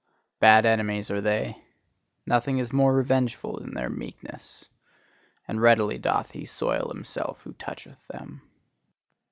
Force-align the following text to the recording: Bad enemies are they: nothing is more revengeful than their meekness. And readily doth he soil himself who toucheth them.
Bad 0.39 0.65
enemies 0.65 1.11
are 1.11 1.21
they: 1.21 1.63
nothing 2.25 2.57
is 2.57 2.73
more 2.73 2.91
revengeful 2.95 3.59
than 3.59 3.75
their 3.75 3.87
meekness. 3.87 4.65
And 5.47 5.61
readily 5.61 5.99
doth 5.99 6.31
he 6.31 6.43
soil 6.43 6.89
himself 6.91 7.41
who 7.43 7.53
toucheth 7.53 8.07
them. 8.07 8.41